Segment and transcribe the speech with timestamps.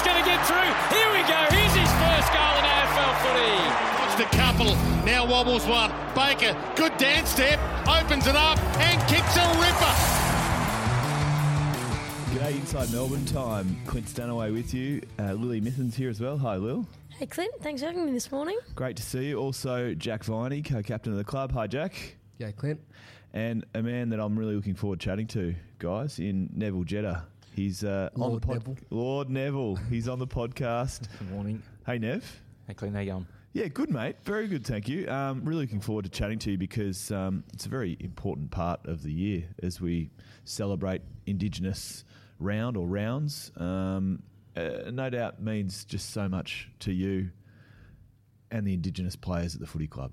[0.00, 0.96] he's going to get through.
[0.96, 1.36] Here we go.
[1.52, 3.56] Here's his first goal in AFL footy.
[4.00, 5.92] Watched a couple, now wobbles one.
[6.14, 9.94] Baker, good dance step, opens it up and kicks a ripper.
[12.32, 13.76] G'day, Inside Melbourne time.
[13.86, 15.02] Clint Stanaway with you.
[15.18, 16.38] Uh, Lily Mithen's here as well.
[16.38, 16.86] Hi, Lil.
[17.10, 18.58] Hey Clint, thanks for having me this morning.
[18.74, 19.38] Great to see you.
[19.38, 21.52] Also, Jack Viney, co-captain of the club.
[21.52, 22.16] Hi, Jack.
[22.38, 22.80] Yeah, Clint.
[23.34, 27.24] And a man that I'm really looking forward to chatting to, guys, in Neville Jetta.
[27.60, 28.76] He's uh, on the Lord pod- Neville.
[28.88, 29.76] Lord Neville.
[29.90, 31.08] He's on the podcast.
[31.18, 31.62] Good morning.
[31.84, 32.40] Hey, Nev.
[32.66, 33.26] Hey, Clint, how you going?
[33.52, 34.16] Yeah, good, mate.
[34.24, 35.06] Very good, thank you.
[35.10, 38.86] Um, really looking forward to chatting to you because um, it's a very important part
[38.86, 40.08] of the year as we
[40.44, 42.04] celebrate Indigenous
[42.38, 43.52] round or rounds.
[43.58, 44.22] Um,
[44.56, 47.28] uh, no doubt means just so much to you
[48.50, 50.12] and the Indigenous players at the footy club.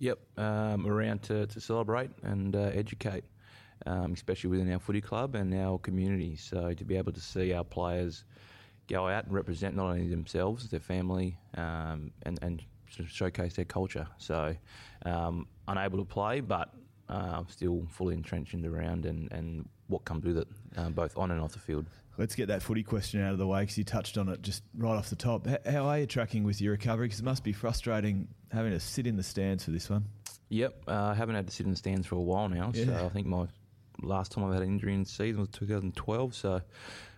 [0.00, 3.24] Yep, um, around to, to celebrate and uh, educate,
[3.88, 6.36] um, especially within our footy club and our community.
[6.36, 8.24] So to be able to see our players
[8.86, 12.62] go out and represent not only themselves, their family, um, and, and
[13.08, 14.06] showcase their culture.
[14.18, 14.54] So
[15.04, 16.72] um, unable to play, but
[17.08, 21.16] uh, still fully entrenched in the round and, and what comes with it, uh, both
[21.16, 21.86] on and off the field.
[22.18, 24.64] Let's get that footy question out of the way because you touched on it just
[24.76, 25.46] right off the top.
[25.66, 27.06] How are you tracking with your recovery?
[27.06, 30.04] Because it must be frustrating having to sit in the stands for this one.
[30.50, 32.72] Yep, uh, I haven't had to sit in the stands for a while now.
[32.74, 32.86] Yeah.
[32.86, 33.46] So I think my
[34.02, 36.34] last time I've had an injury in the season was 2012.
[36.34, 36.60] So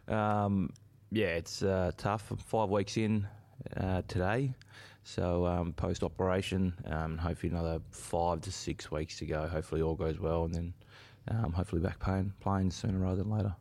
[0.09, 0.71] um,
[1.11, 2.31] yeah, it's uh, tough.
[2.31, 3.27] I'm five weeks in
[3.77, 4.55] uh, today,
[5.03, 9.47] so um, post operation, um, hopefully another five to six weeks to go.
[9.47, 10.75] Hopefully all goes well, and then
[11.29, 13.55] um, hopefully back playing, playing sooner rather than later.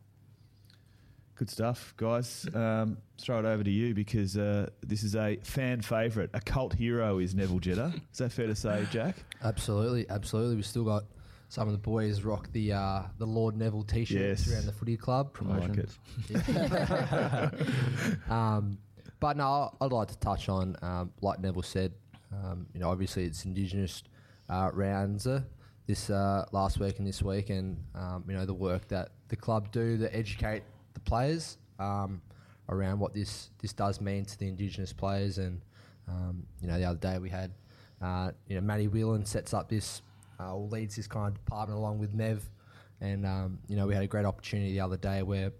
[1.36, 2.46] Good stuff, guys.
[2.54, 6.28] Um, throw it over to you because uh, this is a fan favourite.
[6.34, 7.94] A cult hero is Neville Jetta.
[8.12, 9.16] Is that fair to say, Jack?
[9.42, 10.56] Absolutely, absolutely.
[10.56, 11.04] We've still got
[11.50, 14.54] some of the boys rock the uh, the Lord Neville t-shirts Yes.
[14.54, 15.36] around the footy club.
[15.46, 15.76] I like
[18.30, 18.78] um,
[19.18, 21.92] but no, I'd like to touch on, um, like Neville said,
[22.32, 24.02] um, you know, obviously it's Indigenous
[24.48, 25.42] uh, rounds uh,
[25.86, 29.36] this uh, last week and this week, and um, you know the work that the
[29.36, 30.62] club do to educate
[30.94, 32.22] the players um,
[32.68, 35.38] around what this this does mean to the Indigenous players.
[35.38, 35.60] And
[36.08, 37.50] um, you know, the other day we had,
[38.00, 40.00] uh, you know, Matty Whelan sets up this,
[40.40, 42.48] uh, leads this kind of department along with Nev,
[43.00, 45.52] and um, you know we had a great opportunity the other day where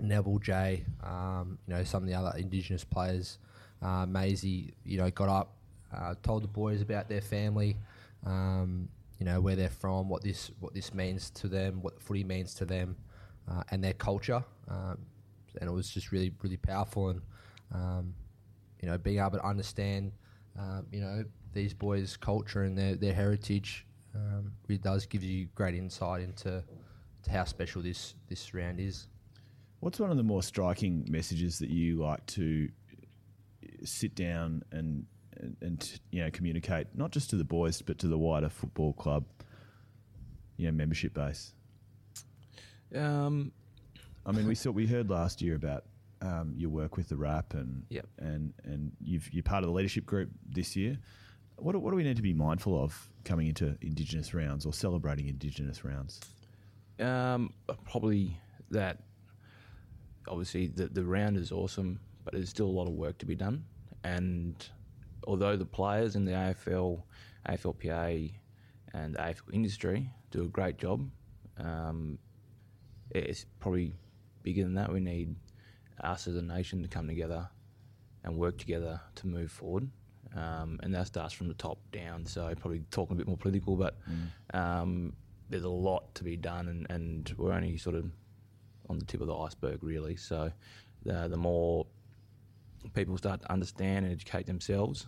[0.00, 3.38] Neville J, um, you know, some of the other Indigenous players,
[3.82, 5.56] uh, Maisie, you know, got up,
[5.94, 7.76] uh, told the boys about their family,
[8.26, 8.88] um,
[9.18, 12.54] you know, where they're from, what this what this means to them, what footy means
[12.54, 12.96] to them,
[13.50, 14.98] uh, and their culture, um,
[15.60, 17.20] and it was just really really powerful, and
[17.72, 18.14] um,
[18.80, 20.12] you know, being able to understand,
[20.58, 25.48] um, you know, these boys' culture and their their heritage, um, really does give you
[25.54, 26.62] great insight into
[27.22, 29.08] to how special this this round is.
[29.80, 32.68] What's one of the more striking messages that you like to
[33.84, 38.08] sit down and and, and you know communicate not just to the boys but to
[38.08, 39.24] the wider football club,
[40.56, 41.52] you know, membership base?
[42.94, 43.52] Um,
[44.24, 45.84] I mean, we saw we heard last year about
[46.22, 48.06] um, your work with the RAP and Yep.
[48.18, 50.98] and and you've, you're part of the leadership group this year.
[51.56, 55.28] What what do we need to be mindful of coming into Indigenous rounds or celebrating
[55.28, 56.20] Indigenous rounds?
[56.98, 57.52] Um,
[57.84, 58.38] probably
[58.70, 58.98] that.
[60.26, 63.34] Obviously, the the round is awesome, but there's still a lot of work to be
[63.34, 63.64] done.
[64.02, 64.54] And
[65.26, 67.02] although the players in the AFL,
[67.48, 68.32] AFLPA,
[68.92, 71.08] and AFL industry do a great job,
[71.58, 72.18] um,
[73.10, 73.94] it's probably
[74.42, 74.92] bigger than that.
[74.92, 75.34] We need
[76.02, 77.48] us as a nation to come together
[78.24, 79.90] and work together to move forward.
[80.36, 82.26] Um, and that starts from the top down.
[82.26, 83.96] So probably talking a bit more political, but
[84.52, 85.12] um,
[85.48, 88.10] there's a lot to be done, and, and we're only sort of
[88.88, 90.16] on the tip of the iceberg, really.
[90.16, 90.50] So
[91.04, 91.86] the, the more
[92.94, 95.06] people start to understand and educate themselves,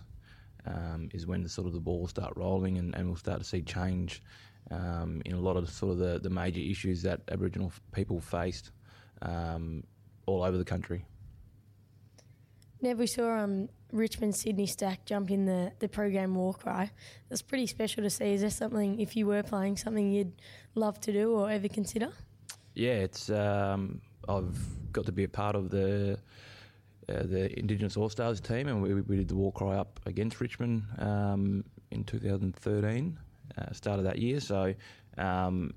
[0.67, 3.39] um, is when the sort of the ball will start rolling, and, and we'll start
[3.39, 4.23] to see change
[4.71, 8.71] um, in a lot of sort of the, the major issues that Aboriginal people faced
[9.23, 9.83] um,
[10.27, 11.05] all over the country.
[12.83, 16.91] Nev, we saw um, Richmond Sydney Stack jump in the, the program war cry.
[17.29, 18.35] That's pretty special to see.
[18.35, 20.33] Is there something, if you were playing, something you'd
[20.75, 22.11] love to do or ever consider?
[22.75, 26.19] Yeah, it's um, I've got to be a part of the
[27.09, 30.41] uh, the Indigenous All Stars team, and we, we did the war cry up against
[30.41, 33.17] Richmond um, in 2013,
[33.57, 34.41] uh, start of that year.
[34.41, 34.75] So
[35.17, 35.73] um,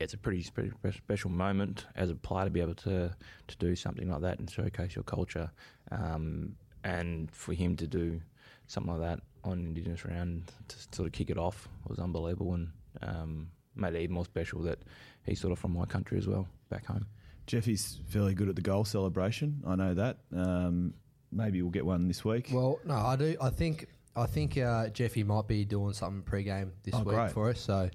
[0.00, 3.14] it's a pretty, pretty spe- special moment as a player to be able to
[3.46, 5.50] to do something like that and showcase your culture,
[5.90, 6.54] um,
[6.84, 8.20] and for him to do
[8.66, 12.68] something like that on Indigenous round to sort of kick it off was unbelievable and
[13.02, 14.78] um, made it even more special that
[15.24, 17.06] he's sort of from my country as well, back home.
[17.46, 19.62] Jeffy's fairly good at the goal celebration.
[19.66, 20.18] I know that.
[20.34, 20.94] Um,
[21.32, 22.48] maybe we'll get one this week.
[22.52, 23.36] Well, no, I do.
[23.40, 27.30] I think I think uh, Jeffy might be doing something pre-game this Oh, week great.
[27.32, 27.60] for us.
[27.60, 27.88] So,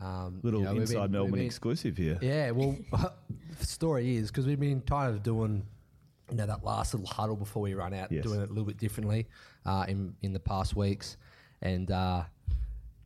[0.00, 2.18] um, Little you know, inside been- Melbourne been- exclusive here.
[2.20, 2.76] Yeah, well,
[3.60, 5.64] story is because we've been kind of doing,
[6.32, 8.24] you know, that last little huddle before we run out, Yes.
[8.24, 9.28] doing it a little bit differently
[9.66, 11.16] uh, in in the past weeks,
[11.60, 12.22] and uh,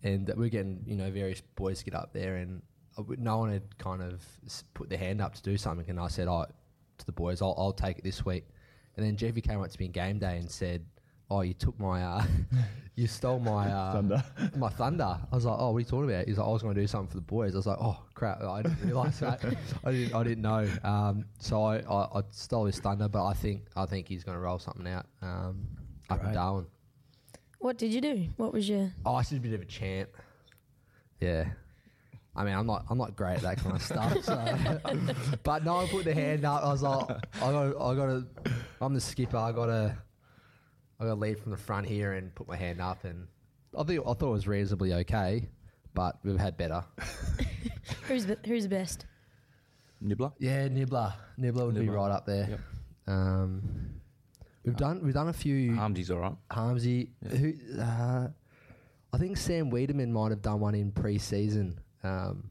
[0.03, 2.63] and we're getting you know various boys get up there, and
[2.97, 4.25] uh, no one had kind of
[4.75, 6.47] put their hand up to do something, and I said, oh,
[6.99, 8.45] to the boys, I'll, I'll take it this week,
[8.97, 10.85] and then Jeffy came up to me in game day and said.
[11.31, 12.25] Oh, you took my, uh,
[12.95, 14.25] you stole my uh, Thunder.
[14.57, 15.19] my thunder.
[15.31, 16.27] I was like, oh, what are you talking about?
[16.27, 17.55] He's like, I was going to do something for the boys.
[17.55, 19.45] I was like, oh crap, I didn't realise that.
[19.85, 20.69] I didn't, I didn't know.
[20.85, 24.37] Um, so I, I, I stole his thunder, but I think, I think he's going
[24.37, 25.67] to roll something out um,
[26.09, 26.67] up in Darwin.
[27.59, 28.29] What did you do?
[28.37, 28.93] What was your?
[29.05, 30.09] Oh, I did a bit of a chant.
[31.21, 31.47] Yeah.
[32.37, 34.23] I mean, I'm not, I'm not great at that kind of stuff.
[34.23, 34.81] So.
[35.43, 36.63] but no I put the hand up.
[36.63, 38.27] I was like, I got, I got to,
[38.81, 39.39] I'm the skipper.
[39.39, 39.97] I got to,
[40.99, 43.27] I got to lead from the front here and put my hand up, and
[43.79, 45.49] I think, I thought it was reasonably okay,
[45.95, 46.85] but we've had better.
[48.09, 49.07] Who's the, who's the best?
[50.01, 50.33] Nibbler.
[50.39, 51.97] Yeah, Nibbler, Nibbler would be Nibbler.
[51.97, 52.49] right up there.
[52.51, 52.61] Yep.
[53.09, 53.63] Um,
[54.65, 55.75] we've done, we've done a few.
[55.75, 56.37] Harmsy's all right.
[56.51, 58.29] Harmsy, who uh,
[59.13, 62.49] I think Sam Weideman might have done one in pre-season, um,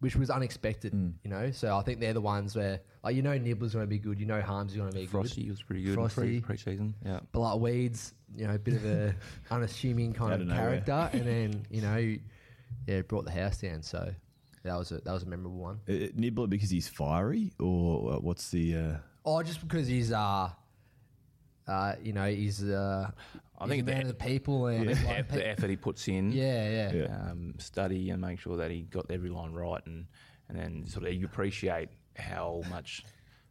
[0.00, 0.92] which was unexpected.
[1.24, 3.88] You know, so I think they're the ones where, like, you know, Nibbler's going to
[3.90, 4.18] be good.
[4.20, 5.50] You know, Harmsy's going to be Frosty good.
[5.50, 6.36] was pretty good Frosty.
[6.36, 6.94] in pre season.
[7.04, 7.20] Yeah.
[7.32, 9.14] But like Weeds, you know, a bit of a
[9.50, 10.80] unassuming kind of of nowhere.
[10.82, 12.16] character, and then you know,
[12.86, 13.82] yeah, brought the house down.
[13.82, 14.14] So
[14.64, 15.80] that was a that was a memorable one.
[15.88, 18.76] Uh, Nibbler because he's fiery, or uh, what's the?
[18.76, 20.48] Uh, Oh, just because he's uh,
[21.66, 23.10] uh, you know, he's uh,
[23.58, 25.68] I he's think a the- man of the people and The, like, eff- the effort
[25.70, 26.32] he puts in.
[26.32, 27.30] yeah, yeah, Yeah.
[27.30, 30.06] um, study and make sure that he got every line right, and
[30.48, 33.04] and then sort of you appreciate how much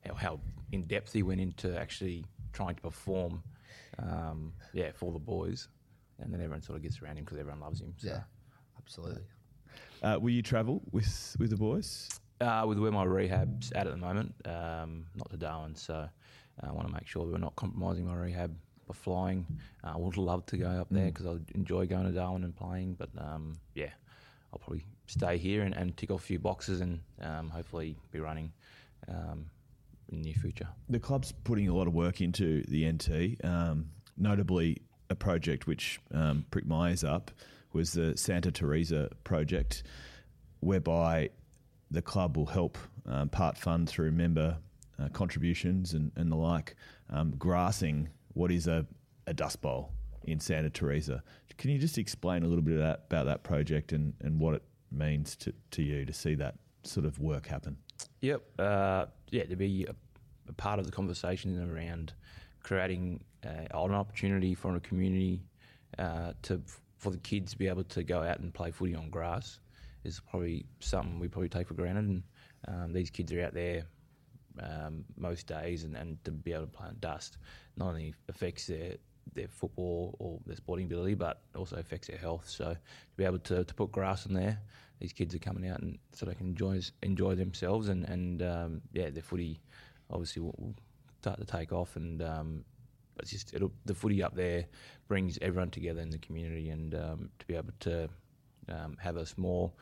[0.06, 0.40] how, how
[0.72, 3.44] in depth he went into actually trying to perform,
[4.00, 5.68] um, yeah, for the boys,
[6.20, 7.94] and then everyone sort of gets around him because everyone loves him.
[7.98, 8.08] So.
[8.08, 8.22] yeah,
[8.78, 9.24] absolutely.
[10.04, 12.10] uh, will you travel with with the boys?
[12.40, 16.08] Uh, with where my rehab's at at the moment, um, not to Darwin, so
[16.62, 18.56] I want to make sure we're not compromising my rehab
[18.88, 19.46] by flying.
[19.84, 22.56] Uh, I would love to go up there because I enjoy going to Darwin and
[22.56, 23.90] playing, but um, yeah,
[24.52, 28.20] I'll probably stay here and, and tick off a few boxes and um, hopefully be
[28.20, 28.52] running
[29.08, 29.46] um,
[30.10, 30.68] in the near future.
[30.90, 36.00] The club's putting a lot of work into the NT, um, notably a project which
[36.14, 37.32] um, pricked my ears up
[37.74, 39.84] was the Santa Teresa project,
[40.62, 41.30] whereby
[41.92, 44.58] the club will help um, part fund through member
[45.00, 46.76] uh, contributions and, and the like,
[47.10, 48.86] um, grassing what is a,
[49.26, 49.92] a dust bowl
[50.24, 51.24] in Santa Teresa.
[51.58, 54.64] Can you just explain a little bit that, about that project and, and what it
[54.92, 57.78] means to, to you to see that sort of work happen?
[58.22, 58.44] Yep.
[58.60, 59.96] Uh, yeah, to be a,
[60.48, 62.14] a part of the conversation around
[62.62, 65.42] creating uh, an opportunity for a community
[65.98, 66.62] uh, to
[66.98, 69.60] for the kids to be able to go out and play footy on grass
[70.04, 72.06] is probably something we probably take for granted.
[72.06, 72.24] And
[72.68, 73.84] um, these kids are out there
[74.62, 77.38] um, most days, and, and to be able to play on dust
[77.76, 78.96] not only affects their
[79.34, 82.48] their football or their sporting ability, but also affects their health.
[82.48, 82.80] So to
[83.18, 84.60] be able to, to put grass in there,
[85.00, 88.82] these kids are coming out and so they can enjoy enjoy themselves and and um,
[88.94, 89.60] yeah, their footy
[90.10, 90.76] obviously will, will
[91.22, 92.22] start to take off and.
[92.22, 92.64] Um,
[93.20, 93.56] it's just
[93.86, 94.66] the footy up there
[95.08, 98.08] brings everyone together in the community, and um, to be able to
[98.70, 99.76] um, have a small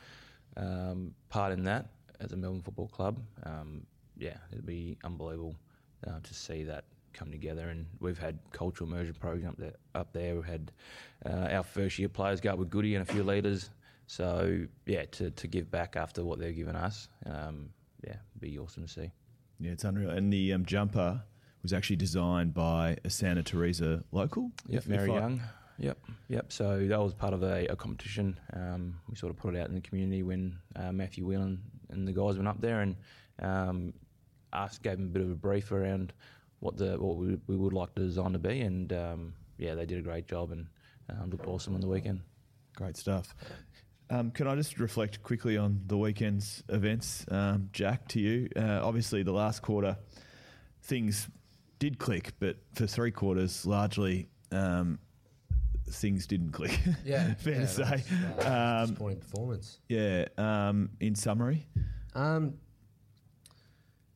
[0.57, 1.87] um, part in that
[2.19, 3.85] as a Melbourne Football Club, um,
[4.17, 5.55] yeah, it'd be unbelievable
[6.07, 7.69] uh, to see that come together.
[7.69, 9.73] And we've had cultural immersion program up there.
[9.93, 10.71] Up there, we've had
[11.25, 13.69] uh, our first year players go up with Goody and a few leaders.
[14.07, 17.69] So yeah, to, to give back after what they've given us, um,
[18.03, 19.11] yeah, it'd be awesome to see.
[19.59, 20.11] Yeah, it's unreal.
[20.11, 21.21] And the um, jumper
[21.63, 24.51] was actually designed by a Santa Teresa local.
[24.67, 25.41] Yep, Mary I- Young.
[25.77, 25.97] Yep,
[26.29, 26.53] yep.
[26.53, 28.39] So that was part of a, a competition.
[28.53, 32.07] Um, we sort of put it out in the community when uh, Matthew Whelan and
[32.07, 32.95] the guys went up there and
[33.41, 33.93] um,
[34.63, 36.13] asked, gave them a bit of a brief around
[36.59, 39.85] what the what we, we would like the design to be, and um, yeah, they
[39.85, 40.67] did a great job and
[41.09, 42.21] um, looked awesome on the weekend.
[42.75, 43.35] Great stuff.
[44.09, 48.07] Um, can I just reflect quickly on the weekend's events, um, Jack?
[48.09, 49.97] To you, uh, obviously the last quarter
[50.83, 51.27] things
[51.79, 54.99] did click, but for three quarters, largely um,
[55.89, 56.79] things didn't click.
[57.03, 58.03] Yeah, fair yeah, to say.
[58.37, 59.79] that's, uh, Um, disappointing performance.
[59.89, 60.25] yeah.
[60.37, 61.65] Um, in summary,
[62.13, 62.53] Um,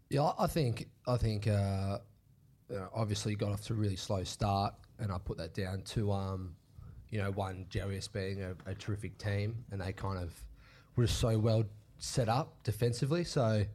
[0.09, 1.99] yeah, I- think I think uh,
[2.69, 6.11] you obviously got off to a really slow start, and I put that down to
[6.11, 6.55] um,
[7.09, 10.33] you know one Jarius being a, a terrific team, and they kind of
[10.95, 11.63] were so well
[11.97, 13.23] set up defensively.
[13.23, 13.65] So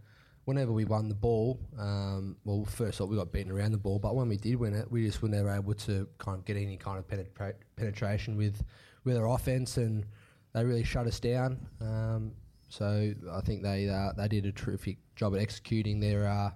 [0.45, 3.99] whenever we won the ball, um, well, first off, we got beaten around the ball,
[3.99, 6.57] but when we did win it, we just were never able to kind of get
[6.57, 8.63] any kind of penetra- penetration with
[9.05, 10.05] with our offense, and
[10.53, 11.59] they really shut us down.
[11.81, 12.33] Um,
[12.69, 16.51] so I think they uh, they did a terrific job at executing their uh,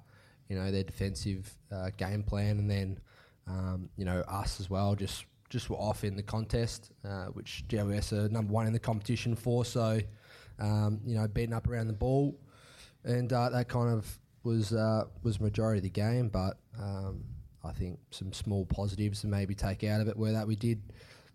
[0.49, 2.99] you know their defensive uh, game plan, and then
[3.47, 7.65] um, you know us as well just just were off in the contest, uh, which
[7.69, 9.65] GWS are number one in the competition for.
[9.65, 10.01] So
[10.59, 12.39] um, you know beating up around the ball,
[13.05, 16.29] and uh, that kind of was uh, was majority of the game.
[16.29, 17.25] But um,
[17.65, 20.83] I think some small positives to maybe take out of it were that we did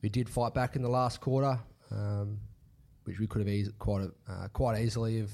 [0.02, 1.60] we did fight back in the last quarter.
[1.92, 2.40] Um,
[3.06, 5.32] which we could have eas- quite uh, quite easily have,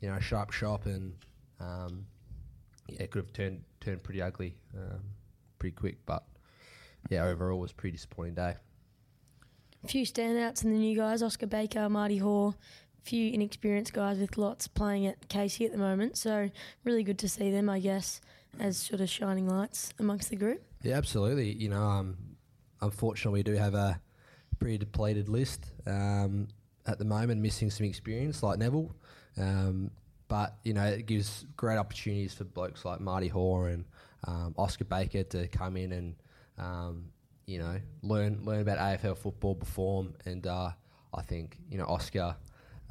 [0.00, 1.14] you know, sharp shop and
[1.60, 2.06] um,
[2.88, 5.00] yeah, it could have turned turned pretty ugly, um,
[5.58, 5.98] pretty quick.
[6.06, 6.24] But
[7.10, 8.54] yeah, overall it was a pretty disappointing day.
[9.84, 12.54] A few standouts in the new guys: Oscar Baker, Marty Hore.
[12.98, 16.16] A few inexperienced guys with lots playing at Casey at the moment.
[16.16, 16.50] So
[16.84, 18.22] really good to see them, I guess,
[18.58, 20.62] as sort of shining lights amongst the group.
[20.82, 21.52] Yeah, absolutely.
[21.52, 22.16] You know, um,
[22.80, 24.00] unfortunately, we do have a
[24.58, 26.48] pretty depleted list um,
[26.86, 28.94] at the moment, missing some experience like Neville.
[29.38, 29.90] Um,
[30.28, 33.84] but you know, it gives great opportunities for blokes like Marty Hore and
[34.26, 36.14] um, Oscar Baker to come in and
[36.58, 37.06] um,
[37.46, 40.70] you know learn learn about AFL football, perform, and uh,
[41.12, 42.36] I think you know Oscar.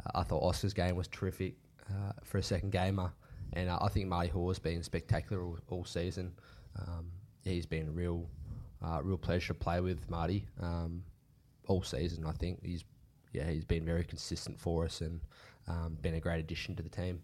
[0.06, 1.56] Uh, I thought Oscar's game was terrific
[1.90, 3.12] uh, for a second gamer,
[3.54, 6.34] and uh, I think Marty Hore's been spectacular all, all season.
[6.80, 7.08] Um,
[7.44, 8.28] he's been a real,
[8.84, 11.04] uh, real pleasure to play with Marty um,
[11.68, 12.26] all season.
[12.26, 12.84] I think he's,
[13.34, 15.20] yeah, he's been very consistent for us and
[15.68, 17.22] um, been a great addition to the team.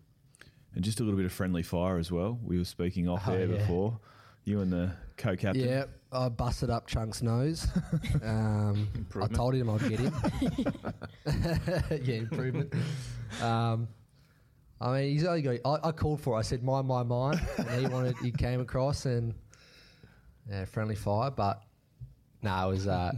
[0.75, 2.37] And just a little bit of friendly fire as well.
[2.43, 3.57] We were speaking off Oh, air yeah.
[3.57, 3.99] before.
[4.45, 5.63] You and the co-captain.
[5.67, 7.67] Yeah, I busted up Chunk's nose.
[8.23, 8.87] um,
[9.21, 10.13] I told him I'd get him.
[12.03, 12.73] yeah, improvement.
[13.41, 13.87] Um,
[14.81, 15.57] I mean, he's only got.
[15.83, 16.35] I, I called for.
[16.35, 16.39] it.
[16.39, 18.15] I said, "Mind my mind," and he wanted.
[18.23, 19.33] He came across and
[20.49, 21.61] yeah, friendly fire, but
[22.41, 22.87] no, it was.
[22.87, 23.11] Uh,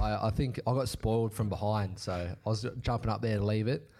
[0.00, 3.44] I, I think I got spoiled from behind, so I was jumping up there to
[3.44, 3.90] leave it,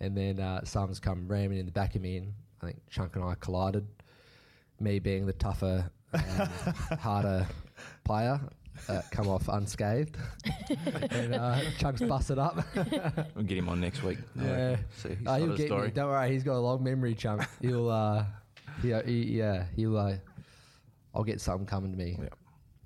[0.00, 3.16] and then uh, someone's come ramming in the back of me, and I think Chunk
[3.16, 3.86] and I collided.
[4.80, 6.22] Me being the tougher, um,
[6.98, 7.46] harder
[8.04, 8.40] player,
[8.88, 10.16] uh, come off unscathed,
[11.10, 12.64] and uh, Chunk's busted up.
[13.34, 14.18] We'll get him on next week.
[14.38, 14.50] I Yeah.
[14.70, 14.84] reckon.
[14.96, 15.86] See his Oh, he'll get story.
[15.88, 15.92] me.
[15.94, 17.42] Don't worry, he's got a long memory, chunk.
[17.60, 18.24] He'll, uh,
[18.82, 19.96] he, he, yeah, he'll.
[19.96, 20.16] Uh,
[21.14, 22.34] I'll get something coming to me Yep.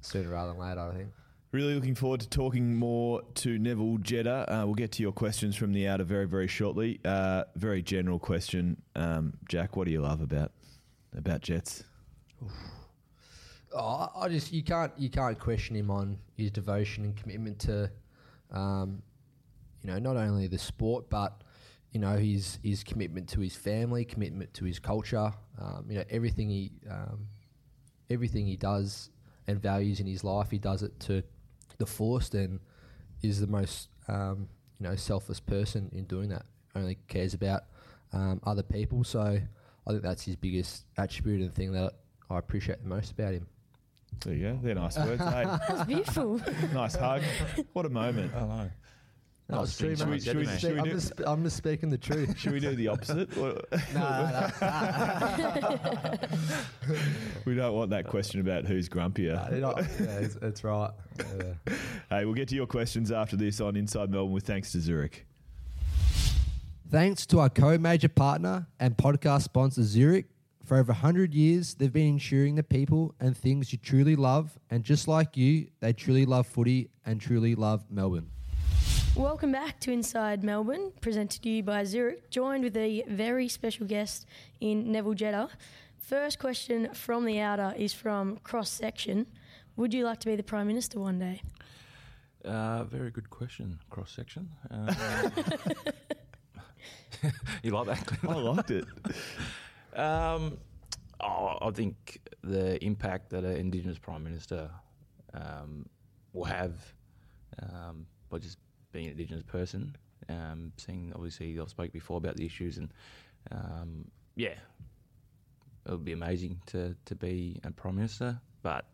[0.01, 0.81] sooner rather than later.
[0.81, 1.09] I think.
[1.57, 4.45] Really looking forward to talking more to Neville Jetta.
[4.47, 7.01] Uh, we'll get to your questions from the outer very, very shortly.
[7.03, 9.75] Uh, very general question, um, Jack.
[9.75, 10.53] What do you love about
[11.17, 11.83] about Jets?
[13.73, 17.91] Oh, I- just you can't you can't question him on his devotion and commitment to,
[18.51, 19.03] um,
[19.81, 21.43] you know, not only the sport but
[21.91, 25.33] you know his his commitment to his family, commitment to his culture.
[25.59, 27.29] Um, you know everything he um,
[28.11, 29.09] everything he does
[29.47, 31.23] and values in his life, he does it to
[31.79, 32.61] the force then
[33.23, 34.49] is the most um,
[34.81, 36.47] you know selfless person in doing that.
[36.75, 37.65] Only cares about
[38.13, 39.05] um, other people.
[39.05, 39.21] So
[39.87, 41.95] I think that's his biggest attribute and thing that
[42.31, 43.47] I appreciate the most about him.
[44.25, 44.61] There you go.
[44.63, 45.23] They're nice words.
[45.25, 46.41] hey, That's beautiful.
[46.73, 47.23] nice hug.
[47.73, 48.35] What a moment.
[48.35, 48.71] I know.
[49.49, 50.23] No, Nice it's true, thing mate.
[50.25, 52.37] Should we- should we- should we I'm, do- just, I'm just speaking the truth.
[52.39, 53.37] Should we do the opposite?
[53.39, 53.63] Or-
[53.95, 56.17] no, no,
[57.45, 59.51] we don't want that question about who's grumpier.
[59.53, 60.91] no, no, yeah, it's, it's right.
[61.19, 61.75] Yeah.
[62.11, 65.27] Hey, we'll get to your questions after this on Inside Melbourne with thanks to Zurich.
[66.91, 70.27] Thanks to our co-major partner and podcast sponsor Zurich.
[70.65, 74.59] For over 100 years, they've been ensuring the people and things you truly love.
[74.71, 78.31] And just like you, they truly love footy and truly love Melbourne.
[79.17, 83.87] Welcome back to Inside Melbourne, presented to you by Zurich, joined with a very special
[83.87, 84.27] guest
[84.61, 85.49] in Neville Jetta.
[85.97, 89.27] First question from the outer is from Cross Section.
[89.77, 91.41] Would you like to be the Prime Minister one day?
[92.45, 93.79] Uh, very good question.
[93.89, 94.51] Cross section.
[94.71, 94.89] Um,
[97.63, 98.19] you like that?
[98.23, 98.85] I liked it.
[99.95, 100.59] Um,
[101.21, 104.71] oh, I think the impact that an Indigenous Prime Minister
[105.33, 105.89] um,
[106.35, 106.75] will have
[107.63, 108.59] um, by just
[108.93, 109.97] being an Indigenous person,
[110.29, 112.93] um, seeing obviously I've spoke before about the issues, and
[113.51, 114.55] um, yeah,
[115.87, 118.87] it would be amazing to, to be a Prime Minister, but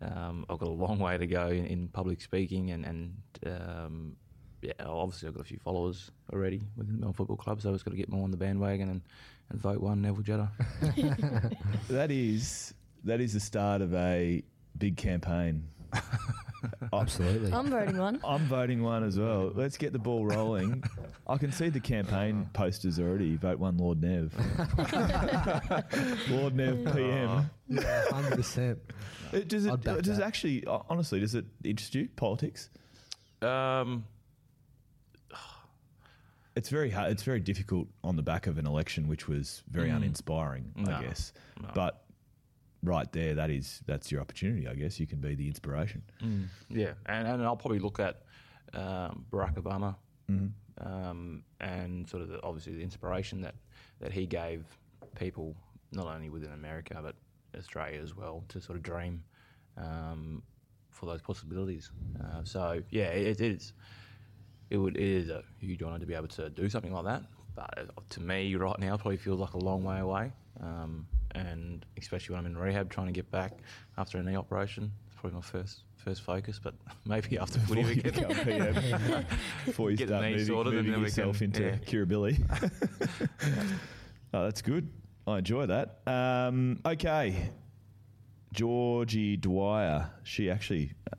[0.00, 3.14] um, I've got a long way to go in, in public speaking, and, and
[3.46, 4.16] um,
[4.60, 7.74] yeah, obviously I've got a few followers already within the Melbourne Football Club, so I've
[7.74, 9.02] just got to get more on the bandwagon and,
[9.50, 10.50] and vote one Neville Jetta.
[11.88, 12.72] That is
[13.04, 14.42] that is the start of a
[14.78, 15.64] big campaign.
[16.92, 17.52] Absolutely.
[17.52, 18.20] I'm voting one.
[18.24, 19.52] I'm voting one as well.
[19.54, 20.82] Let's get the ball rolling.
[21.26, 23.36] I can see the campaign posters already.
[23.36, 24.32] Vote one Lord Nev.
[26.30, 27.28] Lord Nev PM.
[27.28, 28.78] Oh, yeah, hundred percent.
[29.32, 29.72] It- Does it?
[29.72, 30.26] I'd back Does it that.
[30.26, 30.66] actually?
[30.66, 32.08] Uh, honestly, does it interest you?
[32.16, 32.70] Politics?
[33.40, 34.04] Um,
[36.54, 37.10] It's very hard.
[37.12, 39.96] It's very difficult on the back of an election, which was very mm.
[39.96, 40.92] uninspiring, No.
[40.92, 41.32] I guess.
[41.60, 41.70] No.
[41.74, 42.01] But
[42.82, 44.66] right there, that is that's your opportunity.
[44.68, 46.02] I guess you can be the inspiration.
[46.68, 48.22] yeah, and, and I'll probably look at
[48.74, 49.96] um, Barack Obama
[50.80, 53.54] um, and sort of the, obviously the inspiration that,
[54.00, 54.64] that he gave
[55.14, 55.54] people,
[55.92, 57.14] not only within America but
[57.58, 59.22] Australia as well, to sort of dream
[59.76, 60.42] um,
[60.90, 61.90] for those possibilities.
[62.20, 63.72] Uh, so yeah, it, it is.
[64.70, 67.22] It would it is a huge honour to be able to do something like that.
[67.54, 70.32] But uh, to me, right now, it probably feels like a long way away.
[70.60, 73.52] Um, and especially when I'm in rehab, trying to get back
[73.98, 76.60] after a knee operation, it's probably my first first focus.
[76.62, 76.74] But
[77.06, 79.24] maybe after Before you get PM,
[79.64, 81.76] before you Get start moving, sorted moving yourself can- into yeah.
[81.76, 82.70] Kirribilli.
[84.34, 84.88] oh, that's good.
[85.26, 86.00] I enjoy that.
[86.06, 87.50] Um, okay,
[88.52, 90.10] Georgie Dwyer.
[90.24, 91.16] She actually uh,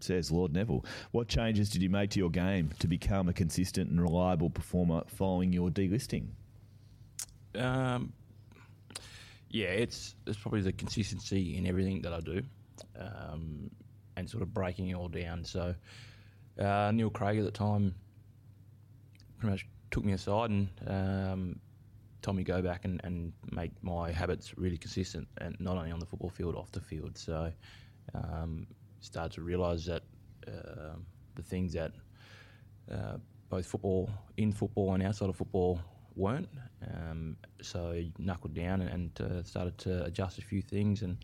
[0.00, 3.90] says, Lord Neville, what changes did you make to your game to become a consistent
[3.90, 6.28] and reliable performer following your delisting?
[7.54, 8.14] Um,
[9.52, 12.42] yeah, it's it's probably the consistency in everything that I do,
[12.98, 13.70] um,
[14.16, 15.44] and sort of breaking it all down.
[15.44, 15.74] So
[16.58, 17.94] uh, Neil Craig at the time
[19.38, 21.60] pretty much took me aside and um,
[22.22, 26.00] told me go back and, and make my habits really consistent, and not only on
[26.00, 27.16] the football field, off the field.
[27.18, 27.52] So
[28.14, 28.66] um,
[29.00, 30.02] started to realise that
[30.48, 31.92] um the things that
[32.90, 33.16] uh,
[33.48, 35.80] both football, in football and outside of football,
[36.16, 36.48] weren't.
[36.86, 41.16] Um, so knuckled down and, and uh, started to adjust a few things and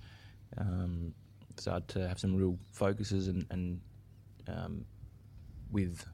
[0.57, 1.15] um,
[1.57, 3.81] started to have some real focuses and, and
[4.49, 4.85] um,
[5.71, 6.05] with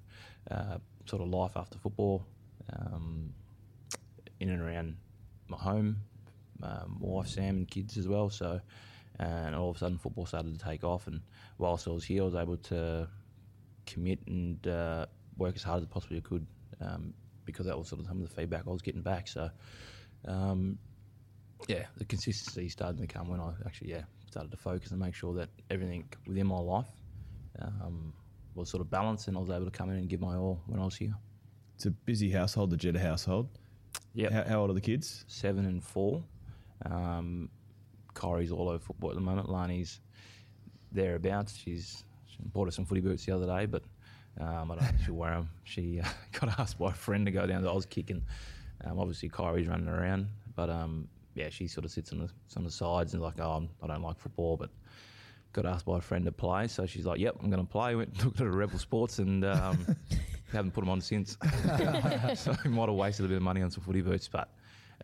[0.51, 2.25] uh, sort of life after football
[2.73, 3.33] um,
[4.41, 4.97] in and around
[5.49, 5.97] my home,
[6.63, 8.31] um, my wife Sam and kids as well.
[8.31, 8.61] So,
[9.19, 11.07] and all of a sudden football started to take off.
[11.07, 11.21] And
[11.59, 13.09] whilst I was here, I was able to
[13.87, 15.07] commit and uh,
[15.37, 16.47] work as hard as I possibly could
[16.81, 19.29] um, because that was sort of some of the feedback I was getting back.
[19.29, 19.51] So,
[20.27, 20.79] um,
[21.69, 25.15] yeah, the consistency started to come when I actually yeah started to focus and make
[25.15, 26.89] sure that everything within my life
[27.61, 28.13] um,
[28.55, 30.61] was sort of balanced, and I was able to come in and give my all
[30.67, 31.15] when I was here.
[31.77, 33.49] It's a busy household, the Jetta household.
[34.15, 35.25] Yeah, How, how old are the kids?
[35.29, 36.23] seven and four.
[36.87, 37.49] Um,
[38.15, 39.49] Kyrie's all over football at the moment.
[39.49, 40.01] Lani's
[40.93, 41.57] thereabouts.
[41.57, 43.83] She's she bought her some footy boots the other day, but
[44.41, 45.51] um, I don't think she'll wear them.
[45.65, 46.09] She uh,
[46.41, 48.23] got asked by a friend to go down to Auskicking.
[48.85, 52.65] Um, obviously, Kyrie's running around, but um, yeah, she sort of sits on the on
[52.65, 54.71] the sides and like, oh, I'm, I don't like football, but
[55.53, 57.95] got asked by a friend to play, so she's like, "Yep, I'm going to play."
[57.95, 59.97] Went took to Rebel Sports and um,
[60.53, 61.37] haven't put them on since.
[62.35, 64.51] so we might have wasted a bit of money on some footy boots, but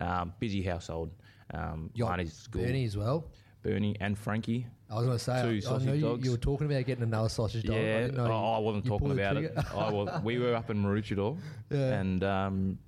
[0.01, 1.11] um, busy household.
[1.55, 3.31] Um, Barney's school, Bernie as well.
[3.63, 4.67] Bernie and Frankie.
[4.91, 6.25] I was going to say, Two I, I sausage know you, dogs.
[6.25, 7.77] you were talking about getting another sausage dog.
[7.77, 9.53] I Yeah, didn't know oh, you- I wasn't you talking pulled the about it.
[9.55, 9.69] trigger.
[9.77, 11.39] I was, we were up in Maroochydore,
[11.71, 11.79] Yeah.
[12.01, 12.79] and um,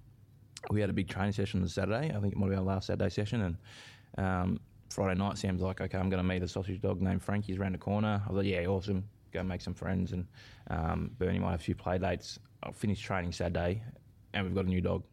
[0.71, 2.11] we had a big training session on Saturday.
[2.15, 3.43] I think it might be our last Saturday session,
[4.17, 4.61] and um,
[4.91, 7.73] Friday night, Sam's like, "Okay, I'm going to meet a sausage dog named Frankie's around
[7.73, 9.05] the corner." I was like, "Yeah, awesome.
[9.33, 10.27] Go make some friends." And
[10.71, 12.38] um, Bernie might have a few play dates.
[12.65, 13.83] I'll finish training Saturday.
[14.35, 15.03] And we've got a new dog.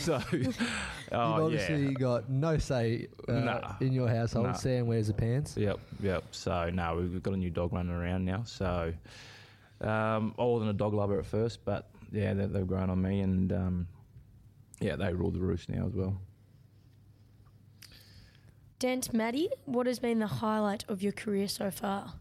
[0.00, 0.52] so, oh, You've
[1.12, 1.16] yeah.
[1.16, 3.74] obviously got no say uh, Nah.
[3.80, 4.46] in your household.
[4.48, 4.52] Nah.
[4.52, 5.56] Sam wears the pants.
[5.56, 6.24] Yep, yep.
[6.30, 8.42] So no, we've got a new dog running around now.
[8.44, 8.92] So
[9.80, 13.20] um, I wasn't a dog lover at first, but yeah, they, they've grown on me,
[13.20, 13.86] and um,
[14.80, 16.20] yeah, they rule the roost now as well.
[18.78, 22.12] Dent Maddie, what has been the highlight of your career so far?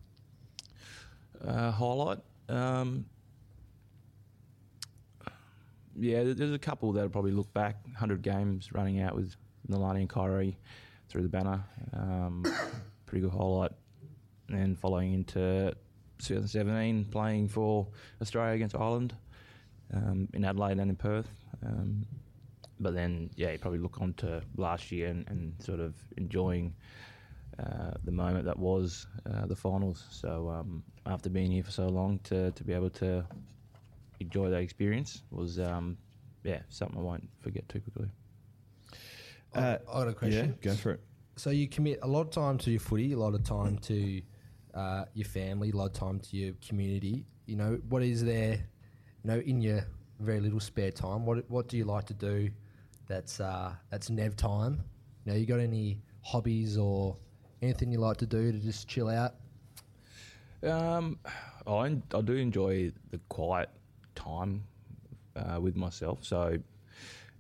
[1.46, 2.20] Uh, highlight.
[2.50, 3.06] Um,
[6.00, 7.78] yeah, there's a couple that'll probably look back.
[7.86, 9.36] 100 games running out with
[9.70, 10.58] Nalani and Kyrie
[11.10, 11.64] through the banner.
[11.94, 12.46] Um,
[13.06, 13.72] pretty good highlight.
[14.50, 15.74] And then following into
[16.20, 17.88] 2017, playing for
[18.22, 19.16] Australia against Ireland
[19.94, 21.28] um, in Adelaide and in Perth.
[21.66, 22.06] Um,
[22.80, 26.76] but then, yeah, you probably look on to last year and, and sort of enjoying
[27.60, 30.06] uh, the moment that was uh, the finals.
[30.12, 33.26] So um, after being here for so long, to, to be able to
[34.20, 35.98] enjoy that experience was, um,
[36.44, 38.10] yeah, something I won't forget too quickly.
[39.54, 40.50] I- Uh, I got a question.
[40.62, 41.02] Yeah, go for it.
[41.36, 44.22] So you commit a lot of time to your footy, a lot of time to
[44.74, 47.26] uh, your family, a lot of time to your community.
[47.46, 48.54] You know, what is there,
[49.24, 49.86] you know, in your
[50.20, 51.26] very little spare time?
[51.26, 52.50] What what do you like to do?
[53.08, 54.84] That's uh, that's Nev time.
[55.26, 57.18] You know, you got any hobbies or
[57.62, 59.36] anything you like to do to just chill out?
[60.64, 61.20] Um,
[61.68, 63.70] I, I do enjoy the quiet
[64.18, 64.64] time
[65.36, 66.24] uh, with myself.
[66.24, 66.58] So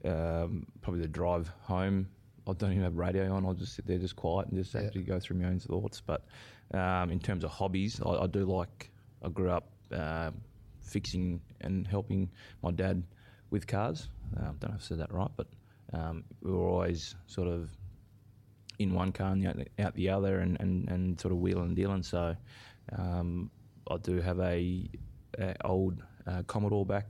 [0.05, 2.07] um, probably the drive home,
[2.47, 3.45] I don't even have radio on.
[3.45, 4.81] I'll just sit there, just quiet, and just Yeah.
[4.81, 6.01] actually go through my own thoughts.
[6.01, 6.23] But
[6.73, 8.91] um, in terms of hobbies, I, I do like.
[9.23, 10.31] I grew up uh,
[10.79, 12.29] fixing and helping
[12.61, 13.03] my dad
[13.49, 14.09] with cars.
[14.37, 15.47] Um, don't know if I said that right, but
[15.93, 17.69] um, we were always sort of
[18.79, 21.75] in one car and out, out the other, and, and, and sort of wheeling and
[21.75, 22.03] dealing.
[22.03, 22.35] So
[22.97, 23.49] um,
[23.89, 24.87] I do have a,
[25.39, 27.07] a old uh, Commodore back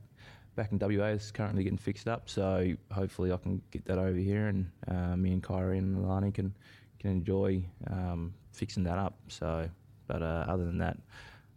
[0.56, 1.06] back in WA.
[1.08, 5.16] is currently getting fixed up, so hopefully I can get that over here, and uh,
[5.16, 6.54] me and Kyrie and Alani can
[7.00, 9.18] can enjoy um, fixing that up.
[9.28, 9.70] So,
[10.08, 10.98] but uh, other than that,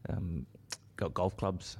[0.08, 0.46] um,
[0.96, 1.76] got golf clubs.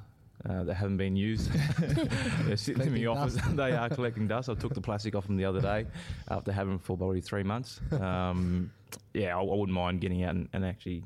[0.48, 1.52] Uh, that haven't been used.
[2.46, 3.36] They're sitting in the office.
[3.50, 4.48] they are collecting dust.
[4.48, 5.84] I took the plastic off them the other day
[6.30, 7.80] after having them for probably three months.
[8.00, 8.72] Um,
[9.12, 11.04] yeah, I, I wouldn't mind getting out and, and actually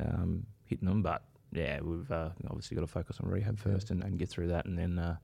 [0.00, 4.02] um, hitting them, but yeah, we've uh, obviously got to focus on rehab first and,
[4.02, 5.16] and get through that, and then uh,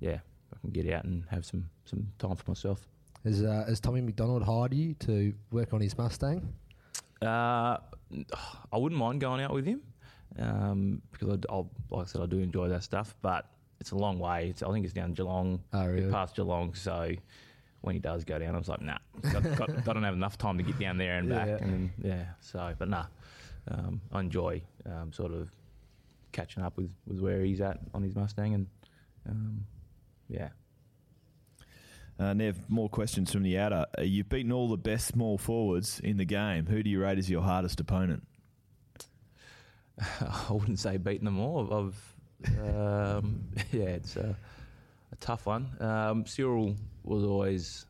[0.00, 0.18] yeah,
[0.54, 2.86] I can get out and have some some time for myself.
[3.24, 6.52] Has, uh, has Tommy McDonald hired you to work on his Mustang?
[7.22, 7.78] Uh,
[8.72, 9.80] I wouldn't mind going out with him
[10.38, 13.46] um, because I, I'll, like I said, I do enjoy that stuff, but
[13.80, 14.48] it's a long way.
[14.50, 16.10] It's, I think it's down Geelong, Oh, really?
[16.10, 16.74] past Geelong.
[16.74, 17.12] So
[17.80, 18.98] when he does go down, I was like, nah,
[19.32, 21.48] got, got, I don't have enough time to get down there and back.
[21.48, 21.56] Yeah.
[21.56, 23.06] And then, yeah, so but nah,
[23.70, 25.48] um, I enjoy um, sort of
[26.34, 28.66] catching up with, with where he's at on his Mustang, and
[29.26, 29.64] um,
[30.28, 30.48] yeah.
[32.18, 33.86] Uh, Nev, more questions from the outer.
[33.98, 36.66] Uh, you've beaten all the best small forwards in the game.
[36.66, 38.26] Who do you rate as your hardest opponent?
[40.00, 41.72] I wouldn't say beating them all.
[41.72, 44.36] I've, um, yeah, it's a,
[45.12, 45.70] a tough one.
[45.80, 47.86] Um, Cyril was always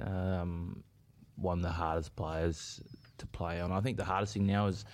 [0.00, 0.82] um,
[1.36, 2.82] one of the hardest players
[3.18, 3.72] to play on.
[3.72, 4.84] I think the hardest thing now is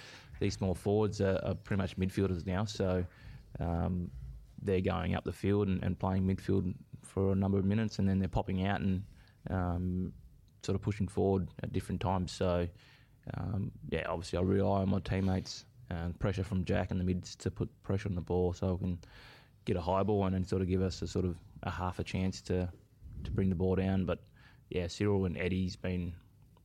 [0.41, 3.05] these small forwards are, are pretty much midfielders now, so
[3.61, 4.11] um,
[4.63, 8.09] they're going up the field and, and playing midfield for a number of minutes, and
[8.09, 9.03] then they're popping out and
[9.49, 10.13] um,
[10.63, 12.33] sort of pushing forward at different times.
[12.33, 12.67] So,
[13.35, 17.37] um, yeah, obviously I rely on my teammates and pressure from Jack in the mids
[17.37, 18.99] to put pressure on the ball so I can
[19.65, 21.99] get a high ball and then sort of give us a sort of a half
[21.99, 22.69] a chance to
[23.25, 24.05] to bring the ball down.
[24.05, 24.21] But
[24.71, 26.15] yeah, Cyril and Eddie's been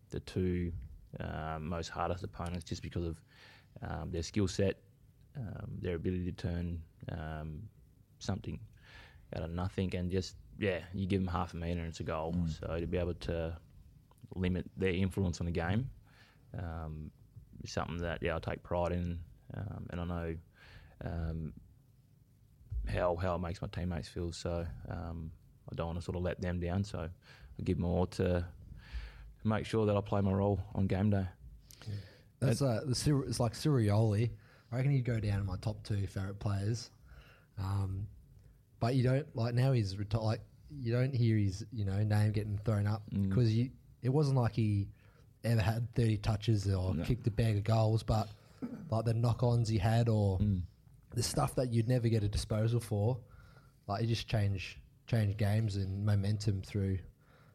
[0.10, 0.72] the two
[1.20, 3.22] um, most hardest opponents just because of
[3.82, 4.78] um, their skill set,
[5.38, 7.64] um, their ability to turn um,
[8.20, 8.60] something
[9.36, 12.04] out of nothing, and just yeah, you give them half a metre and it's a
[12.04, 12.34] goal.
[12.60, 13.58] So to be able to
[14.36, 15.90] limit their influence on the game
[16.58, 17.12] um,
[17.64, 19.20] is something that yeah I take pride in,
[19.56, 20.36] um, and I know
[21.04, 21.54] um,
[22.88, 24.32] how how it makes my teammates feel.
[24.32, 25.32] So um,
[25.72, 26.84] I don't want to sort of let them down.
[26.84, 28.46] So I give more to
[29.44, 31.28] make sure that I play my role on game day.
[32.47, 34.31] That's uh, the Cir- it's like Cyril Rioli.
[34.71, 36.89] I reckon he'd go down in my top two favorite players.
[37.60, 38.08] Um,
[38.79, 40.41] but you don't like now he's reti- like
[40.81, 43.29] you don't hear his you know name getting thrown up Mm.
[43.29, 43.69] because you
[44.01, 44.88] it wasn't like he
[45.43, 48.29] ever had thirty touches or kicked a bag of goals, but
[48.89, 50.62] like the knock-ons he had or Mm.
[51.12, 53.17] the stuff that you'd never get a disposal for,
[53.88, 54.77] like he just changed
[55.08, 56.97] changed games and momentum through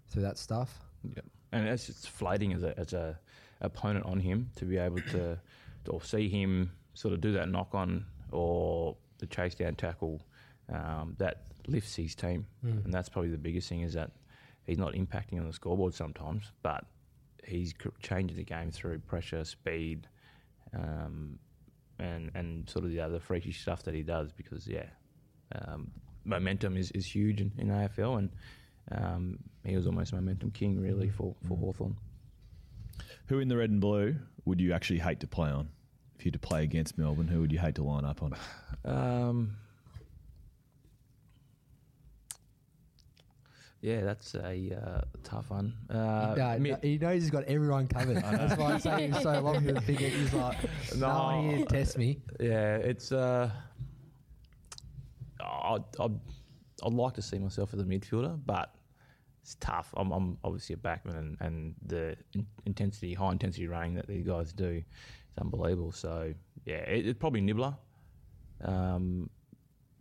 [0.09, 0.79] through that stuff.
[1.05, 1.23] Yeah.
[1.53, 3.19] And it's just flating as a as a
[3.61, 5.39] opponent on him to be able to
[5.89, 10.23] or see him sort of do that knock on or the chase down tackle
[10.73, 12.47] um, that lifts his team,
[12.85, 14.11] and that's probably the biggest thing is that
[14.65, 16.85] he's not impacting on the scoreboard sometimes, but
[17.45, 20.07] he's changing the game through pressure, speed,
[20.75, 21.39] um,
[21.99, 24.87] and and sort of the other freakish stuff that he does because yeah,
[25.55, 25.91] um,
[26.25, 28.31] momentum is, is huge in, in AFL and
[28.93, 31.97] um, he was almost momentum king really for, for Hawthorn.
[33.31, 35.69] Who in the red and blue would you actually hate to play on?
[36.19, 38.35] If you had to play against Melbourne, who would you hate to line up on?
[38.85, 39.57] Um,
[43.83, 45.75] yeah, that's a uh, tough one.
[45.89, 48.17] Uh, No, mi- no, he knows he's got everyone covered.
[48.21, 50.01] That's why I'm saying he's so long to think.
[50.01, 50.59] He's like,
[50.97, 52.19] no, one here to test me.
[52.41, 53.13] Yeah, it's.
[53.13, 53.49] Uh,
[55.41, 56.19] I'd, I'd,
[56.83, 58.75] I'd like to see myself as a midfielder, but
[59.43, 59.93] it's tough.
[59.97, 64.27] I'm, I'm obviously a backman, and, and the in- intensity, high intensity running that these
[64.27, 64.85] guys do is
[65.39, 65.93] unbelievable.
[65.93, 67.77] So yeah, it, it's probably Nibbler.
[68.63, 69.31] Um,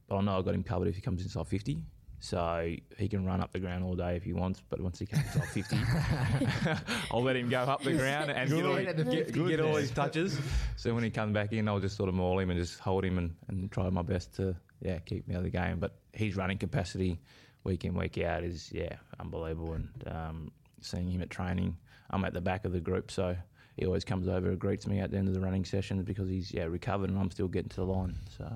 [0.07, 1.81] but I know I've got him covered if he comes inside 50.
[2.21, 5.05] So he can run up the ground all day if he wants, but once he
[5.05, 5.77] comes inside 50,
[7.11, 10.37] I'll let him go up the ground and get all, get, get all his touches.
[10.75, 13.05] So when he comes back in, I'll just sort of maul him and just hold
[13.05, 15.79] him and, and try my best to yeah keep me out of the game.
[15.79, 17.21] But his running capacity
[17.63, 21.77] week in week out is yeah unbelievable, and um, seeing him at training,
[22.09, 23.35] I'm at the back of the group, so
[23.75, 26.27] he always comes over and greets me at the end of the running sessions because
[26.29, 28.15] he's yeah recovered and I'm still getting to the line.
[28.37, 28.51] So,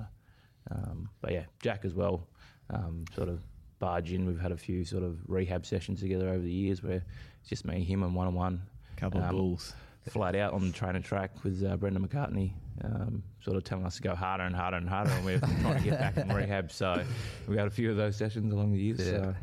[0.70, 2.26] um, but yeah, Jack as well,
[2.70, 3.40] um, sort of
[3.78, 4.26] barge in.
[4.26, 7.02] We've had a few sort of rehab sessions together over the years where
[7.40, 8.62] it's just me, him, and one on one.
[8.96, 9.74] Couple of Um, bulls.
[10.08, 13.96] Flat out on the trainer track with uh, Brendan McCartney, um, sort of telling us
[13.96, 16.72] to go harder and harder and harder, and we're trying to get back from rehab.
[16.72, 17.02] So
[17.46, 19.04] we had a few of those sessions along the years.
[19.04, 19.34] So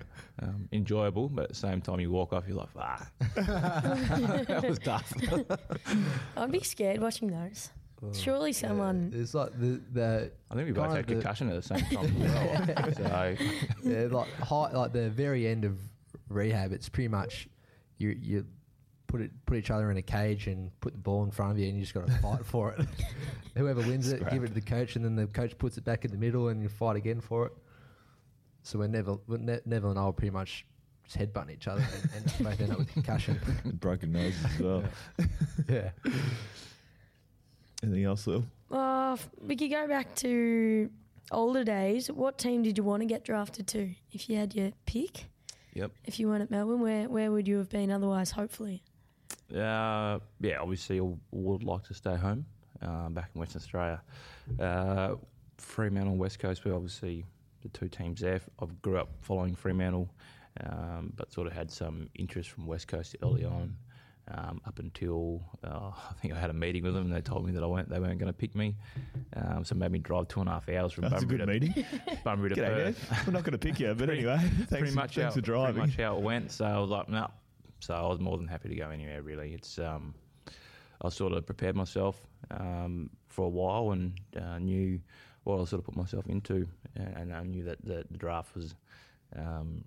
[0.41, 4.79] um, enjoyable, but at the same time, you walk off, you're like, ah, that was
[4.79, 5.13] tough.
[6.35, 7.69] I'd be scared watching those.
[8.13, 9.11] Surely someone.
[9.15, 11.61] It's like the the I think we both kind had of the- concussion at the
[11.61, 12.93] same time well.
[12.93, 13.35] so
[13.83, 15.77] yeah, like high, like the very end of
[16.27, 17.47] rehab, it's pretty much
[17.99, 18.45] you you
[19.11, 21.59] put it put each other in a cage and put the ball in front of
[21.59, 22.87] you, and you just got to fight for it.
[23.57, 26.05] Whoever wins it, give it to the coach, and then the coach puts it back
[26.05, 27.51] in the middle, and you fight again for it.
[28.63, 30.65] So we're Neville, we're ne- Neville and I were pretty much
[31.03, 33.39] just headbutting each other and, and both end up with concussion.
[33.79, 34.83] Broken noses as well.
[35.67, 35.89] yeah.
[37.83, 38.45] Anything else, Lil?
[38.71, 40.89] Uh, f- we could go back to
[41.31, 42.11] older days.
[42.11, 45.25] What team did you want to get drafted to if you had your pick?
[45.73, 45.91] Yep.
[46.05, 48.31] If you weren't at Melbourne, where where would you have been otherwise?
[48.31, 48.83] Hopefully.
[49.53, 52.45] Uh, yeah, obviously, I would like to stay home
[52.81, 54.01] uh, back in Western Australia.
[54.59, 55.15] Uh,
[55.57, 57.25] Fremantle, West Coast, we're obviously
[57.61, 58.41] the two teams there.
[58.59, 60.09] I grew up following Fremantle,
[60.65, 63.75] um, but sort of had some interest from West Coast early on.
[64.33, 67.45] Um, up until uh, I think I had a meeting with them, and they told
[67.45, 68.77] me that I weren't, they weren't going to pick me,
[69.35, 71.45] um, so made me drive two and a half hours from That's a Bunbury good
[71.47, 71.85] to, meeting.
[72.23, 73.27] Bunbury to G'day, Perth.
[73.27, 75.41] We're not going to pick you, but Pretty- anyway, thanks, pretty much thanks how, for
[75.41, 75.73] driving.
[75.81, 76.51] Pretty much how it went.
[76.51, 77.29] So I was like, no.
[77.81, 79.21] So I was more than happy to go anywhere.
[79.21, 80.13] Really, it's um,
[81.01, 82.15] I sort of prepared myself
[82.51, 84.99] um, for a while and uh, knew
[85.43, 88.75] what I sort of put myself into, and, and I knew that the, draft was,
[89.35, 89.83] um,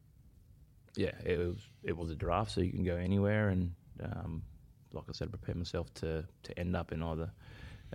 [0.96, 4.42] yeah, it was it was a draft, so you can go anywhere, and um,
[4.92, 7.30] like I said, prepare myself to to end up in either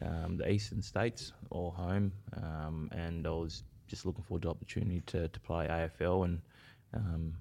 [0.02, 4.52] um, the eastern states or home, um, and I was just looking forward to the
[4.52, 6.42] opportunity to to play AFL, and
[6.94, 7.34] um,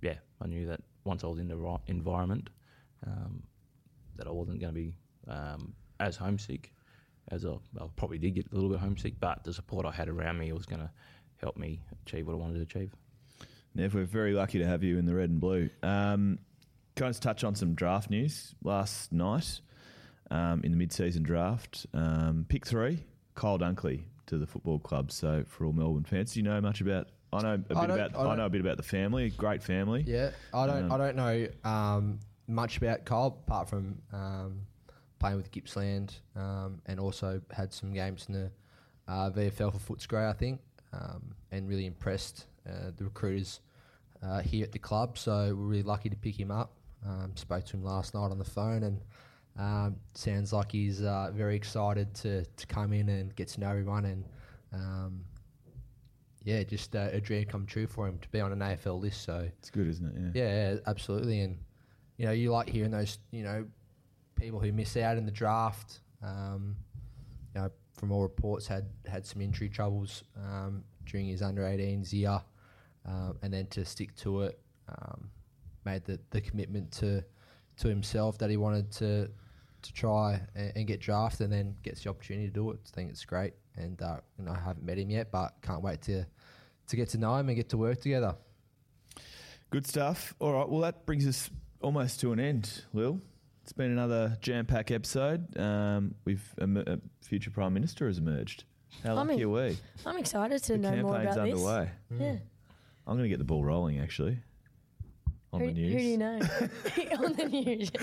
[0.00, 2.50] yeah, I knew that once I was in the right environment,
[3.06, 3.42] um,
[4.16, 4.94] that I wasn't going to be
[5.28, 6.72] um, as homesick
[7.30, 10.08] as I, I probably did get a little bit homesick, but the support I had
[10.08, 10.90] around me was going to
[11.40, 12.94] help me achieve what I wanted to achieve.
[13.74, 15.70] Nev, we're very lucky to have you in the red and blue.
[15.82, 16.38] Um,
[16.96, 18.54] can I just touch on some draft news?
[18.64, 19.60] Last night,
[20.30, 25.12] um, in the mid-season draft, um, pick three, Kyle Dunkley to the football club.
[25.12, 27.08] So for all Melbourne fans, do you know much about?
[27.32, 28.16] I know a bit I about.
[28.16, 29.30] I I, know a bit about the family.
[29.30, 30.04] Great family.
[30.06, 30.84] Yeah, I don't.
[30.84, 34.60] Um, I don't know um, much about Kyle apart from um,
[35.18, 38.50] playing with Gippsland, um, and also had some games in the
[39.06, 40.60] uh, VFL for Footscray, I think,
[40.92, 43.60] um, and really impressed uh, the recruiters
[44.22, 45.18] uh, here at the club.
[45.18, 46.72] So we're really lucky to pick him up.
[47.06, 49.00] Um, spoke to him last night on the phone, and
[49.58, 53.68] um, sounds like he's uh, very excited to to come in and get to know
[53.68, 54.24] everyone and.
[54.70, 55.24] Um,
[56.48, 59.22] yeah, just uh, a dream come true for him to be on an AFL list.
[59.22, 60.34] So It's good, isn't it?
[60.34, 60.44] Yeah.
[60.44, 61.40] yeah, yeah, absolutely.
[61.40, 61.58] And
[62.16, 63.66] you know, you like hearing those, you know,
[64.34, 66.00] people who miss out in the draft.
[66.22, 66.74] Um,
[67.54, 72.14] you know, from all reports, had had some injury troubles um, during his under 18s
[72.14, 72.40] year,
[73.04, 74.58] um, and then to stick to it,
[74.88, 75.28] um,
[75.84, 77.22] made the, the commitment to
[77.76, 79.28] to himself that he wanted to
[79.82, 82.78] to try and, and get drafted, and then gets the opportunity to do it.
[82.86, 85.82] I think it's great, and uh, you know, I haven't met him yet, but can't
[85.82, 86.24] wait to
[86.88, 88.34] to get to know him and get to work together.
[89.70, 90.34] Good stuff.
[90.40, 90.68] All right.
[90.68, 93.20] Well, that brings us almost to an end, Lil.
[93.62, 95.56] It's been another jam-packed episode.
[95.58, 98.64] Um, we've a, a future prime minister has emerged.
[99.04, 99.76] How I lucky mean, are we?
[100.06, 101.54] I'm excited to The know more campaign's about this.
[101.54, 101.90] underway.
[102.18, 102.36] Yeah.
[103.06, 104.00] I'm going to get the ball rolling.
[104.00, 104.38] Actually,
[105.52, 105.92] on Who, the news.
[105.92, 106.38] who do you know?
[107.18, 107.90] on the news.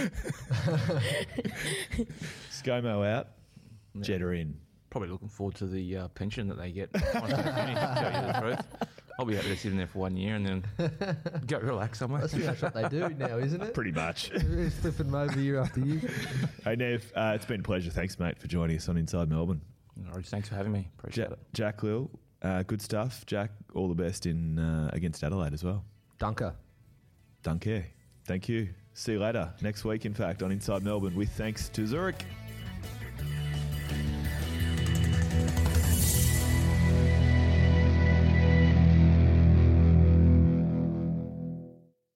[2.52, 3.30] ScoMo out.
[4.02, 4.58] Jetta in.
[4.96, 6.90] Probably looking forward to the uh, pension that they get.
[6.94, 8.88] once they finish, to tell you the truth.
[9.20, 10.46] I'll be happy to sit in there for one year and
[10.80, 12.22] then go relax somewhere.
[12.22, 13.74] That's pretty much what they do now, isn't it?
[13.74, 14.30] Pretty much.
[14.82, 16.00] flipping them over year after year.
[16.64, 17.92] hey, Nev, uh, it's been a pleasure.
[17.92, 19.60] Thanks, mate, for joining us on Inside Melbourne.
[19.98, 20.30] No worries.
[20.30, 20.88] Thanks for having me.
[20.98, 21.40] Appreciate Ja- it.
[21.54, 22.10] Jack Lil,
[22.42, 23.26] uh, good stuff.
[23.26, 25.84] Jack, all the best in uh, against Adelaide as well.
[26.20, 26.56] Dunker.
[27.44, 27.86] Dunker.
[28.24, 28.70] Thank you.
[28.94, 32.24] See you later next week, in fact, on Inside Melbourne with thanks to Zurich.